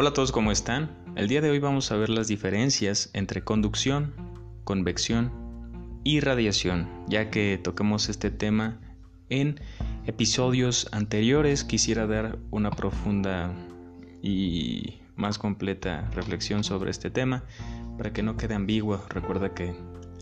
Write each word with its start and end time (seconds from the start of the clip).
Hola 0.00 0.10
a 0.10 0.12
todos, 0.12 0.30
¿cómo 0.30 0.52
están? 0.52 0.90
El 1.16 1.26
día 1.26 1.40
de 1.40 1.50
hoy 1.50 1.58
vamos 1.58 1.90
a 1.90 1.96
ver 1.96 2.08
las 2.08 2.28
diferencias 2.28 3.10
entre 3.14 3.42
conducción, 3.42 4.14
convección 4.62 5.32
y 6.04 6.20
radiación, 6.20 6.88
ya 7.08 7.30
que 7.30 7.58
toquemos 7.60 8.08
este 8.08 8.30
tema 8.30 8.78
en 9.28 9.58
episodios 10.06 10.86
anteriores. 10.92 11.64
Quisiera 11.64 12.06
dar 12.06 12.38
una 12.52 12.70
profunda 12.70 13.52
y 14.22 15.00
más 15.16 15.36
completa 15.36 16.08
reflexión 16.14 16.62
sobre 16.62 16.92
este 16.92 17.10
tema 17.10 17.42
para 17.96 18.12
que 18.12 18.22
no 18.22 18.36
quede 18.36 18.54
ambiguo. 18.54 19.02
Recuerda 19.08 19.52
que 19.52 19.74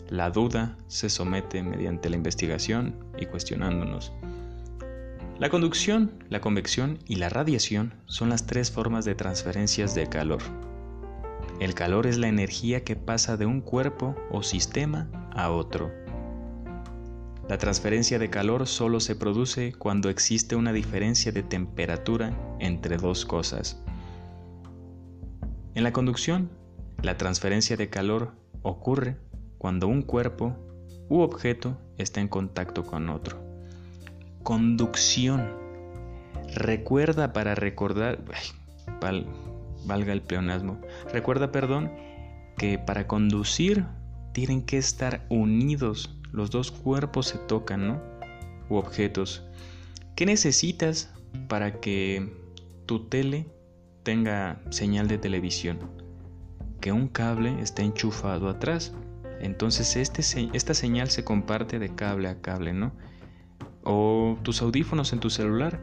la 0.08 0.30
duda 0.30 0.78
se 0.86 1.10
somete 1.10 1.62
mediante 1.62 2.08
la 2.08 2.16
investigación 2.16 2.96
y 3.18 3.26
cuestionándonos. 3.26 4.10
La 5.38 5.50
conducción, 5.50 6.24
la 6.30 6.40
convección 6.40 6.98
y 7.06 7.16
la 7.16 7.28
radiación 7.28 7.92
son 8.06 8.30
las 8.30 8.46
tres 8.46 8.70
formas 8.70 9.04
de 9.04 9.14
transferencias 9.14 9.94
de 9.94 10.06
calor. 10.06 10.40
El 11.60 11.74
calor 11.74 12.06
es 12.06 12.16
la 12.16 12.28
energía 12.28 12.84
que 12.84 12.96
pasa 12.96 13.36
de 13.36 13.44
un 13.44 13.60
cuerpo 13.60 14.16
o 14.30 14.42
sistema 14.42 15.10
a 15.34 15.50
otro. 15.50 15.92
La 17.50 17.58
transferencia 17.58 18.18
de 18.18 18.30
calor 18.30 18.66
solo 18.66 18.98
se 18.98 19.14
produce 19.14 19.74
cuando 19.74 20.08
existe 20.08 20.56
una 20.56 20.72
diferencia 20.72 21.32
de 21.32 21.42
temperatura 21.42 22.34
entre 22.58 22.96
dos 22.96 23.26
cosas. 23.26 23.82
En 25.74 25.84
la 25.84 25.92
conducción, 25.92 26.50
la 27.02 27.18
transferencia 27.18 27.76
de 27.76 27.90
calor 27.90 28.32
ocurre 28.62 29.18
cuando 29.58 29.86
un 29.86 30.00
cuerpo 30.00 30.56
u 31.10 31.20
objeto 31.20 31.76
está 31.98 32.22
en 32.22 32.28
contacto 32.28 32.84
con 32.84 33.10
otro. 33.10 33.45
Conducción. 34.46 35.56
Recuerda 36.54 37.32
para 37.32 37.56
recordar, 37.56 38.22
valga 39.84 40.12
el 40.12 40.22
pleonasmo, 40.22 40.80
recuerda, 41.12 41.50
perdón, 41.50 41.90
que 42.56 42.78
para 42.78 43.08
conducir 43.08 43.86
tienen 44.32 44.62
que 44.62 44.78
estar 44.78 45.26
unidos, 45.30 46.16
los 46.30 46.52
dos 46.52 46.70
cuerpos 46.70 47.26
se 47.26 47.38
tocan, 47.38 47.88
¿no? 47.88 48.02
U 48.68 48.76
objetos. 48.76 49.42
¿Qué 50.14 50.26
necesitas 50.26 51.12
para 51.48 51.80
que 51.80 52.32
tu 52.86 53.08
tele 53.08 53.48
tenga 54.04 54.62
señal 54.70 55.08
de 55.08 55.18
televisión? 55.18 55.80
Que 56.80 56.92
un 56.92 57.08
cable 57.08 57.60
esté 57.60 57.82
enchufado 57.82 58.48
atrás. 58.48 58.94
Entonces 59.40 59.96
este, 59.96 60.22
esta 60.52 60.72
señal 60.72 61.10
se 61.10 61.24
comparte 61.24 61.80
de 61.80 61.92
cable 61.96 62.28
a 62.28 62.40
cable, 62.40 62.72
¿no? 62.72 62.92
O 63.86 64.36
tus 64.42 64.60
audífonos 64.60 65.12
en 65.12 65.20
tu 65.20 65.30
celular. 65.30 65.80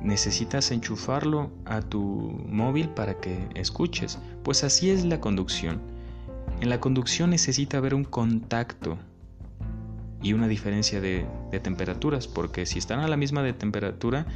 Necesitas 0.00 0.70
enchufarlo 0.70 1.50
a 1.64 1.80
tu 1.80 2.00
móvil 2.46 2.90
para 2.90 3.18
que 3.18 3.48
escuches. 3.54 4.18
Pues 4.44 4.62
así 4.62 4.90
es 4.90 5.04
la 5.04 5.20
conducción. 5.20 5.80
En 6.60 6.68
la 6.68 6.78
conducción 6.78 7.30
necesita 7.30 7.78
haber 7.78 7.94
un 7.94 8.04
contacto 8.04 8.98
y 10.22 10.34
una 10.34 10.48
diferencia 10.48 11.00
de, 11.00 11.26
temperaturas, 11.62 12.28
porque 12.28 12.66
si 12.66 12.78
están 12.78 13.00
a 13.00 13.08
la 13.08 13.16
misma 13.16 13.42
de 13.42 13.54
temperatura, 13.54 14.26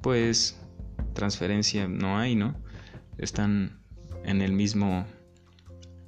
pues 0.00 0.58
transferencia 1.12 1.88
no 1.88 2.18
hay, 2.18 2.34
¿no? 2.34 2.54
Están 3.18 3.80
en 4.24 4.40
el 4.40 4.52
mismo, 4.52 5.04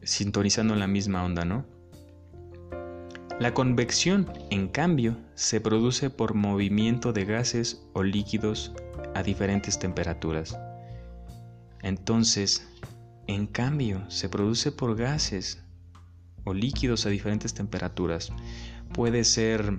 sintonizando 0.03 0.73
en 0.73 0.81
la 0.81 0.87
misma 0.87 1.25
onda, 1.25 1.45
¿no? 1.45 1.67
La 3.41 3.55
convección, 3.55 4.27
en 4.51 4.67
cambio, 4.67 5.17
se 5.37 5.61
produce 5.61 6.11
por 6.11 6.35
movimiento 6.35 7.13
de 7.13 7.25
gases 7.25 7.87
o 7.93 8.03
líquidos 8.03 8.73
a 9.15 9.23
diferentes 9.23 9.79
temperaturas. 9.79 10.59
Entonces, 11.81 12.69
en 13.29 13.47
cambio, 13.47 14.11
se 14.11 14.29
produce 14.29 14.73
por 14.73 14.97
gases 14.97 15.63
o 16.43 16.53
líquidos 16.53 17.07
a 17.07 17.11
diferentes 17.11 17.55
temperaturas. 17.55 18.33
Puede 18.93 19.23
ser 19.23 19.79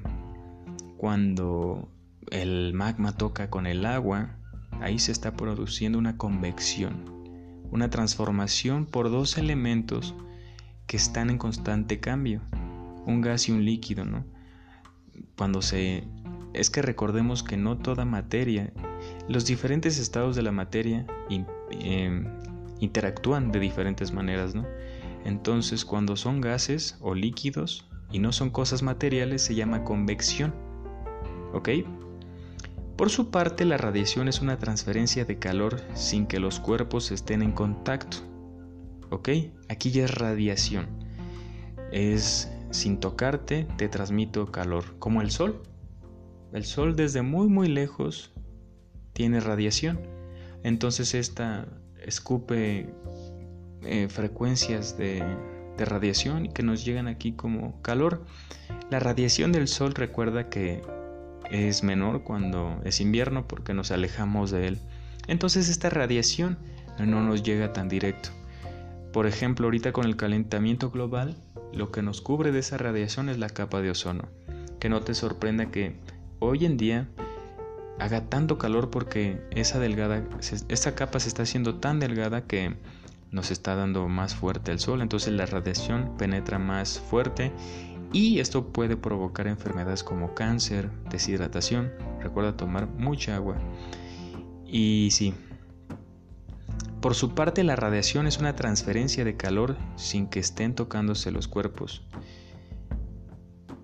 cuando 0.95 1.91
el 2.31 2.73
magma 2.73 3.17
toca 3.17 3.49
con 3.49 3.67
el 3.67 3.85
agua, 3.85 4.37
ahí 4.79 4.99
se 4.99 5.11
está 5.11 5.35
produciendo 5.35 5.97
una 5.97 6.15
convección, 6.15 7.03
una 7.71 7.89
transformación 7.89 8.85
por 8.85 9.11
dos 9.11 9.37
elementos 9.37 10.15
que 10.87 10.95
están 10.95 11.29
en 11.29 11.37
constante 11.37 11.99
cambio 11.99 12.41
un 13.05 13.21
gas 13.21 13.49
y 13.49 13.51
un 13.51 13.65
líquido, 13.65 14.05
¿no? 14.05 14.25
Cuando 15.37 15.61
se... 15.61 16.03
Es 16.53 16.69
que 16.69 16.81
recordemos 16.81 17.43
que 17.43 17.57
no 17.57 17.77
toda 17.77 18.05
materia, 18.05 18.73
los 19.27 19.45
diferentes 19.45 19.99
estados 19.99 20.35
de 20.35 20.41
la 20.41 20.51
materia 20.51 21.05
em, 21.29 22.25
interactúan 22.79 23.51
de 23.51 23.59
diferentes 23.59 24.11
maneras, 24.11 24.55
¿no? 24.55 24.65
Entonces, 25.25 25.85
cuando 25.85 26.15
son 26.15 26.41
gases 26.41 26.97
o 27.01 27.13
líquidos 27.13 27.87
y 28.11 28.19
no 28.19 28.31
son 28.31 28.49
cosas 28.49 28.81
materiales, 28.81 29.43
se 29.43 29.55
llama 29.55 29.83
convección. 29.83 30.53
¿Ok? 31.53 31.69
Por 32.95 33.09
su 33.09 33.29
parte, 33.29 33.65
la 33.65 33.77
radiación 33.77 34.27
es 34.27 34.41
una 34.41 34.57
transferencia 34.57 35.25
de 35.25 35.39
calor 35.39 35.81
sin 35.93 36.25
que 36.25 36.39
los 36.39 36.59
cuerpos 36.59 37.11
estén 37.11 37.41
en 37.41 37.51
contacto. 37.51 38.17
¿Ok? 39.09 39.29
Aquí 39.69 39.91
ya 39.91 40.05
es 40.05 40.15
radiación. 40.15 40.87
Es 41.91 42.51
sin 42.71 42.99
tocarte 42.99 43.67
te 43.77 43.89
transmito 43.89 44.51
calor, 44.51 44.97
como 44.99 45.21
el 45.21 45.31
sol. 45.31 45.61
El 46.53 46.65
sol 46.65 46.95
desde 46.95 47.21
muy 47.21 47.47
muy 47.47 47.67
lejos 47.67 48.31
tiene 49.13 49.39
radiación, 49.39 49.99
entonces 50.63 51.13
esta 51.13 51.67
escupe 52.01 52.93
eh, 53.83 54.07
frecuencias 54.09 54.97
de, 54.97 55.23
de 55.77 55.85
radiación 55.85 56.47
que 56.51 56.63
nos 56.63 56.83
llegan 56.85 57.07
aquí 57.07 57.33
como 57.33 57.81
calor. 57.81 58.25
La 58.89 58.99
radiación 58.99 59.51
del 59.51 59.67
sol 59.67 59.93
recuerda 59.93 60.49
que 60.49 60.81
es 61.51 61.83
menor 61.83 62.23
cuando 62.23 62.79
es 62.83 63.01
invierno 63.01 63.47
porque 63.47 63.73
nos 63.73 63.91
alejamos 63.91 64.51
de 64.51 64.67
él. 64.67 64.79
Entonces 65.27 65.69
esta 65.69 65.89
radiación 65.89 66.57
no 66.99 67.21
nos 67.21 67.43
llega 67.43 67.71
tan 67.73 67.87
directo. 67.87 68.29
Por 69.13 69.25
ejemplo, 69.25 69.67
ahorita 69.67 69.91
con 69.91 70.05
el 70.05 70.15
calentamiento 70.15 70.91
global, 70.91 71.35
lo 71.73 71.91
que 71.91 72.01
nos 72.01 72.21
cubre 72.21 72.51
de 72.51 72.59
esa 72.59 72.77
radiación 72.77 73.29
es 73.29 73.37
la 73.37 73.49
capa 73.49 73.81
de 73.81 73.91
ozono. 73.91 74.25
Que 74.79 74.89
no 74.89 75.01
te 75.01 75.13
sorprenda 75.13 75.71
que 75.71 75.95
hoy 76.39 76.65
en 76.65 76.77
día 76.77 77.07
haga 77.99 78.29
tanto 78.29 78.57
calor 78.57 78.89
porque 78.89 79.41
esa 79.51 79.79
delgada, 79.79 80.23
esa 80.69 80.95
capa 80.95 81.19
se 81.19 81.27
está 81.27 81.43
haciendo 81.43 81.75
tan 81.75 81.99
delgada 81.99 82.45
que 82.45 82.75
nos 83.31 83.51
está 83.51 83.75
dando 83.75 84.07
más 84.07 84.35
fuerte 84.35 84.71
el 84.71 84.79
sol, 84.79 85.01
entonces 85.01 85.33
la 85.33 85.45
radiación 85.45 86.15
penetra 86.17 86.57
más 86.57 86.99
fuerte 86.99 87.51
y 88.11 88.39
esto 88.39 88.67
puede 88.67 88.97
provocar 88.97 89.47
enfermedades 89.47 90.03
como 90.03 90.33
cáncer, 90.33 90.89
deshidratación. 91.11 91.91
Recuerda 92.21 92.57
tomar 92.57 92.87
mucha 92.87 93.35
agua. 93.35 93.55
Y 94.65 95.09
sí, 95.11 95.35
por 97.01 97.15
su 97.15 97.33
parte, 97.33 97.63
la 97.63 97.77
radiación 97.77 98.27
es 98.27 98.39
una 98.39 98.57
transferencia 98.57 99.23
de 99.23 99.37
calor 99.37 99.77
sin 99.95 100.27
que 100.27 100.39
estén 100.39 100.75
tocándose 100.75 101.31
los 101.31 101.47
cuerpos. 101.47 102.03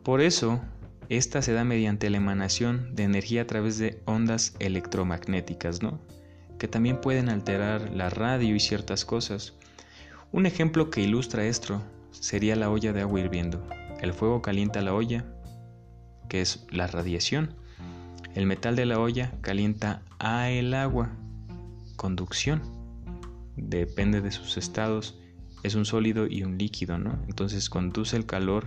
Por 0.03 0.19
eso, 0.19 0.59
esta 1.07 1.41
se 1.41 1.53
da 1.53 1.63
mediante 1.63 2.09
la 2.09 2.17
emanación 2.17 2.93
de 2.93 3.03
energía 3.03 3.43
a 3.43 3.47
través 3.47 3.77
de 3.77 4.01
ondas 4.05 4.55
electromagnéticas, 4.59 5.81
¿no? 5.81 5.99
Que 6.59 6.67
también 6.67 6.99
pueden 6.99 7.29
alterar 7.29 7.89
la 7.91 8.09
radio 8.09 8.53
y 8.53 8.59
ciertas 8.59 9.05
cosas. 9.05 9.53
Un 10.33 10.45
ejemplo 10.45 10.89
que 10.89 11.01
ilustra 11.01 11.45
esto 11.45 11.81
sería 12.11 12.57
la 12.57 12.69
olla 12.69 12.91
de 12.91 13.01
agua 13.01 13.21
hirviendo. 13.21 13.65
El 14.01 14.13
fuego 14.13 14.41
calienta 14.41 14.81
la 14.81 14.93
olla, 14.93 15.23
que 16.27 16.41
es 16.41 16.65
la 16.69 16.87
radiación. 16.87 17.55
El 18.33 18.45
metal 18.45 18.75
de 18.75 18.85
la 18.85 18.99
olla 18.99 19.31
calienta 19.39 20.01
a 20.19 20.49
el 20.49 20.73
agua, 20.73 21.11
conducción 21.95 22.74
depende 23.55 24.21
de 24.21 24.31
sus 24.31 24.57
estados, 24.57 25.19
es 25.63 25.75
un 25.75 25.85
sólido 25.85 26.27
y 26.27 26.43
un 26.43 26.57
líquido, 26.57 26.97
¿no? 26.97 27.19
Entonces 27.27 27.69
conduce 27.69 28.15
el 28.17 28.25
calor 28.25 28.65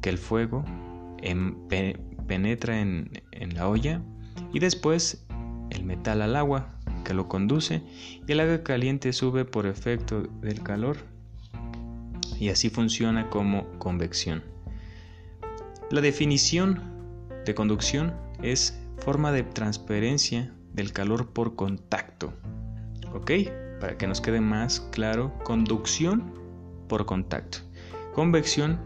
que 0.00 0.10
el 0.10 0.18
fuego 0.18 0.64
penetra 2.26 2.80
en, 2.80 3.22
en 3.32 3.54
la 3.54 3.68
olla 3.68 4.02
y 4.52 4.58
después 4.58 5.24
el 5.70 5.84
metal 5.84 6.22
al 6.22 6.36
agua 6.36 6.78
que 7.04 7.14
lo 7.14 7.28
conduce 7.28 7.82
y 8.26 8.32
el 8.32 8.40
agua 8.40 8.62
caliente 8.62 9.12
sube 9.12 9.44
por 9.44 9.66
efecto 9.66 10.22
del 10.42 10.62
calor 10.62 10.96
y 12.38 12.48
así 12.48 12.70
funciona 12.70 13.30
como 13.30 13.78
convección. 13.78 14.42
La 15.90 16.00
definición 16.00 16.80
de 17.44 17.54
conducción 17.54 18.14
es 18.42 18.78
forma 18.98 19.32
de 19.32 19.42
transferencia 19.42 20.52
del 20.72 20.92
calor 20.92 21.32
por 21.32 21.54
contacto. 21.56 22.32
¿Ok? 23.12 23.30
Para 23.84 23.98
que 23.98 24.06
nos 24.06 24.22
quede 24.22 24.40
más 24.40 24.80
claro, 24.92 25.30
conducción 25.44 26.32
por 26.88 27.04
contacto. 27.04 27.58
Convección 28.14 28.80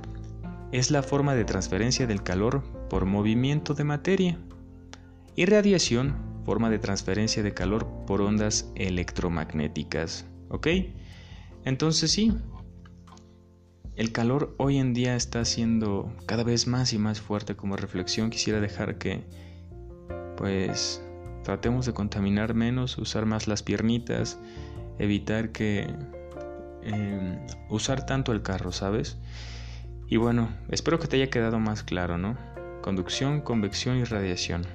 es 0.73 0.91
la 0.91 1.05
forma 1.05 1.37
de 1.37 1.45
transferencia 1.45 2.09
del 2.09 2.25
calor 2.25 2.65
por 2.91 3.05
movimiento 3.05 3.75
de 3.75 3.85
materia. 3.85 4.41
Y 5.37 5.45
radiación 5.45 6.17
forma 6.45 6.69
de 6.69 6.81
transferencia 6.81 7.45
de 7.45 7.55
calor 7.55 7.87
por 8.09 8.23
ondas 8.23 8.73
electromagnéticas. 8.75 10.27
¿Ok? 10.49 10.67
Entonces 11.65 12.11
sí, 12.11 12.37
el 13.95 14.11
calor 14.11 14.57
hoy 14.59 14.79
en 14.79 14.95
día 14.95 15.15
está 15.15 15.45
siendo 15.45 16.13
cada 16.27 16.43
vez 16.43 16.67
más 16.67 16.93
y 16.93 16.99
más 16.99 17.21
fuerte 17.21 17.55
como 17.55 17.77
reflexión. 17.77 18.31
Quisiera 18.31 18.61
dejar 18.61 18.99
que, 18.99 19.23
pues, 20.37 21.01
tratemos 21.45 21.87
de 21.87 21.95
contaminar 21.95 22.55
menos, 22.55 22.99
usar 22.99 23.27
más 23.27 23.47
las 23.47 23.63
piernitas, 23.63 24.41
evitar 24.99 25.51
que... 25.51 25.95
Em, 26.83 27.39
usar 27.69 28.07
tanto 28.07 28.33
el 28.33 28.43
carro, 28.43 28.73
¿sabes? 28.73 29.19
Y 30.07 30.17
bueno, 30.17 30.49
espero 30.71 30.99
que 30.99 31.07
te 31.07 31.17
haya 31.17 31.29
quedado 31.29 31.59
más 31.59 31.83
claro, 31.83 32.17
¿no? 32.17 32.37
Conducción, 32.83 33.43
convección 33.43 33.99
y 33.99 34.05
radiación. 34.05 34.67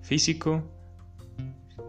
Físico, 0.00 0.64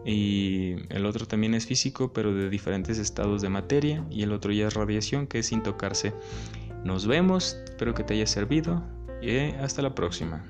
y 0.04 0.76
el 0.90 1.06
otro 1.06 1.26
también 1.26 1.54
es 1.54 1.66
físico, 1.66 2.12
pero 2.12 2.34
de 2.34 2.50
diferentes 2.50 2.98
estados 2.98 3.40
de 3.42 3.48
materia, 3.48 4.04
y 4.10 4.22
el 4.22 4.32
otro 4.32 4.52
ya 4.52 4.68
es 4.68 4.74
radiación, 4.74 5.26
que 5.26 5.38
es 5.38 5.46
sin 5.46 5.62
tocarse. 5.62 6.12
Nos 6.84 7.06
vemos, 7.06 7.56
espero 7.64 7.94
que 7.94 8.04
te 8.04 8.14
haya 8.14 8.26
servido 8.26 8.84
y 9.22 9.38
hasta 9.56 9.80
la 9.80 9.94
próxima. 9.94 10.44